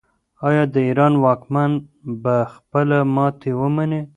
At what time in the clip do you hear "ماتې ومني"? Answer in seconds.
3.15-4.01